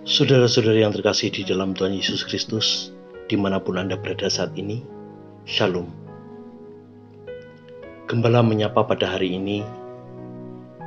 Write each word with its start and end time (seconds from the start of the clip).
Saudara-saudara 0.00 0.80
yang 0.80 0.96
terkasih 0.96 1.28
di 1.28 1.44
dalam 1.44 1.76
Tuhan 1.76 1.92
Yesus 1.92 2.24
Kristus, 2.24 2.88
di 3.28 3.36
mana 3.36 3.60
pun 3.60 3.76
Anda 3.76 4.00
berada 4.00 4.32
saat 4.32 4.56
ini, 4.56 4.80
Shalom. 5.44 5.92
Gembala 8.08 8.40
menyapa 8.40 8.80
pada 8.88 9.04
hari 9.12 9.36
ini 9.36 9.60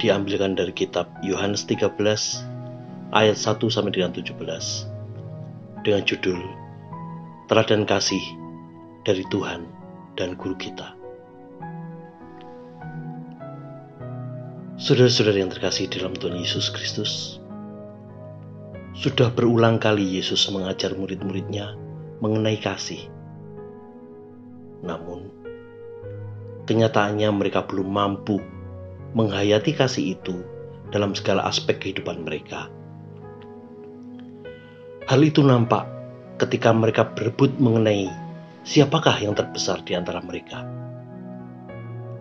diambilkan 0.02 0.58
dari 0.58 0.74
kitab 0.74 1.06
Yohanes 1.22 1.62
13 1.70 1.94
ayat 3.14 3.38
1 3.38 3.62
sampai 3.70 3.94
dengan 3.94 4.18
17 4.18 4.34
dengan 5.86 6.02
judul 6.10 6.42
Teladan 7.54 7.86
Kasih 7.86 8.26
dari 9.06 9.22
Tuhan 9.30 9.70
dan 10.18 10.34
Guru 10.42 10.58
kita. 10.58 10.98
Saudara-saudara 14.82 15.38
yang 15.38 15.54
terkasih 15.54 15.86
dalam 15.86 16.18
Tuhan 16.18 16.34
Yesus 16.42 16.74
Kristus, 16.74 17.43
sudah 18.94 19.34
berulang 19.34 19.82
kali 19.82 20.06
Yesus 20.06 20.46
mengajar 20.54 20.94
murid-muridnya 20.94 21.74
mengenai 22.22 22.62
kasih. 22.62 23.10
Namun, 24.86 25.34
kenyataannya 26.70 27.30
mereka 27.34 27.66
belum 27.66 27.90
mampu 27.90 28.38
menghayati 29.18 29.74
kasih 29.74 30.14
itu 30.14 30.46
dalam 30.94 31.18
segala 31.18 31.50
aspek 31.50 31.82
kehidupan 31.82 32.22
mereka. 32.22 32.70
Hal 35.10 35.20
itu 35.26 35.42
nampak 35.42 35.90
ketika 36.38 36.70
mereka 36.70 37.10
berebut 37.18 37.58
mengenai 37.58 38.08
siapakah 38.62 39.18
yang 39.20 39.34
terbesar 39.34 39.82
di 39.84 39.98
antara 39.98 40.22
mereka 40.22 40.64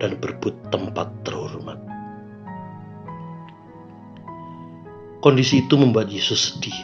dan 0.02 0.18
berebut 0.18 0.56
tempat 0.72 1.12
terhormat. 1.22 1.91
Kondisi 5.22 5.62
itu 5.62 5.78
membuat 5.78 6.10
Yesus 6.10 6.50
sedih. 6.50 6.74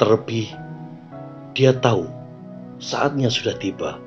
Terlebih, 0.00 0.48
dia 1.52 1.76
tahu 1.76 2.08
saatnya 2.80 3.28
sudah 3.28 3.52
tiba. 3.60 4.00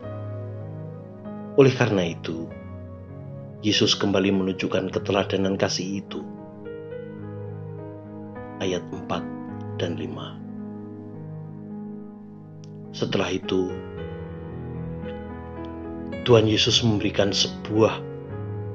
Oleh 1.54 1.70
karena 1.78 2.18
itu, 2.18 2.50
Yesus 3.62 3.94
kembali 3.94 4.34
menunjukkan 4.34 4.90
keteladanan 4.90 5.54
kasih 5.54 6.02
itu. 6.02 6.26
Ayat 8.58 8.82
4 8.90 9.78
dan 9.78 9.94
5. 9.94 10.42
Setelah 12.90 13.38
itu, 13.38 13.70
Tuhan 16.26 16.50
Yesus 16.50 16.82
memberikan 16.82 17.30
sebuah 17.30 18.02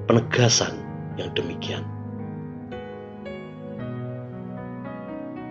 penegasan 0.07 0.79
yang 1.19 1.35
demikian. 1.35 1.83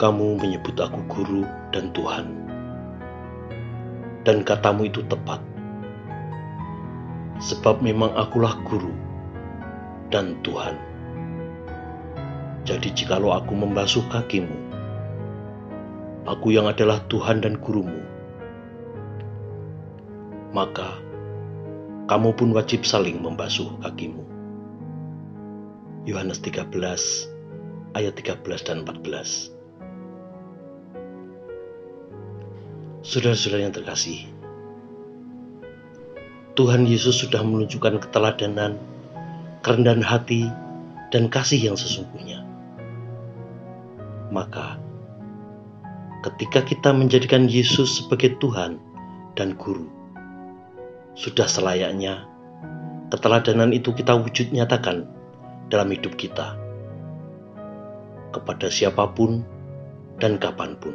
Kamu 0.02 0.42
menyebut 0.42 0.74
aku 0.82 0.98
guru 1.06 1.46
dan 1.70 1.94
Tuhan. 1.94 2.26
Dan 4.26 4.42
katamu 4.42 4.90
itu 4.90 5.06
tepat. 5.06 5.38
Sebab 7.38 7.86
memang 7.86 8.10
akulah 8.18 8.58
guru 8.66 8.90
dan 10.10 10.42
Tuhan. 10.42 10.74
Jadi 12.66 12.90
jikalau 12.98 13.30
aku 13.30 13.54
membasuh 13.54 14.02
kakimu, 14.10 14.58
aku 16.26 16.50
yang 16.50 16.66
adalah 16.66 16.98
Tuhan 17.06 17.46
dan 17.46 17.62
gurumu, 17.62 18.02
maka 20.50 20.98
kamu 22.10 22.34
pun 22.34 22.50
wajib 22.58 22.90
saling 22.90 23.22
membasuh 23.22 23.70
kakimu. 23.86 24.26
Yohanes 26.10 26.42
13 26.42 26.74
ayat 27.94 28.14
13 28.18 28.42
dan 28.66 28.82
14 28.86 29.61
Saudara-saudara 33.02 33.66
yang 33.66 33.74
terkasih, 33.74 34.30
Tuhan 36.54 36.86
Yesus 36.86 37.18
sudah 37.26 37.42
menunjukkan 37.42 37.98
keteladanan, 37.98 38.78
kerendahan 39.66 40.06
hati, 40.06 40.46
dan 41.10 41.26
kasih 41.26 41.74
yang 41.74 41.74
sesungguhnya. 41.74 42.46
Maka, 44.30 44.78
ketika 46.30 46.62
kita 46.62 46.94
menjadikan 46.94 47.50
Yesus 47.50 48.06
sebagai 48.06 48.38
Tuhan 48.38 48.78
dan 49.34 49.58
Guru, 49.58 49.90
sudah 51.18 51.50
selayaknya 51.50 52.30
keteladanan 53.10 53.74
itu 53.74 53.98
kita 53.98 54.14
wujud 54.14 54.54
nyatakan 54.54 55.10
dalam 55.74 55.90
hidup 55.90 56.14
kita 56.22 56.54
kepada 58.30 58.70
siapa 58.70 59.10
pun 59.10 59.42
dan 60.22 60.38
kapan 60.38 60.78
pun. 60.78 60.94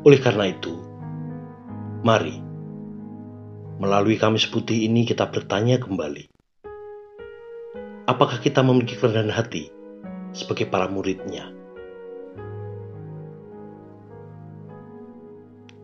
Oleh 0.00 0.16
karena 0.16 0.48
itu, 0.48 0.72
mari 2.00 2.40
melalui 3.80 4.16
Kamis 4.16 4.48
Putih 4.48 4.88
ini 4.88 5.04
kita 5.04 5.28
bertanya 5.28 5.76
kembali. 5.76 6.28
Apakah 8.08 8.40
kita 8.40 8.64
memiliki 8.64 8.96
kerendahan 8.96 9.32
hati 9.32 9.68
sebagai 10.32 10.68
para 10.72 10.88
muridnya? 10.88 11.52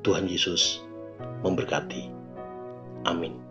Tuhan 0.00 0.26
Yesus 0.26 0.82
memberkati. 1.44 2.10
Amin. 3.04 3.45